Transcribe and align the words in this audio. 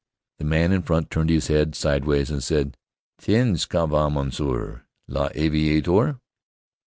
The 0.39 0.45
man 0.45 0.71
in 0.71 0.81
front 0.81 1.11
turned 1.11 1.29
his 1.29 1.45
head 1.45 1.75
sidewise 1.75 2.31
and 2.31 2.41
said, 2.43 2.75
"Tiens! 3.19 3.67
Ça 3.67 3.87
va, 3.87 4.09
monsieur 4.09 4.81
l'aviateur?" 5.07 6.19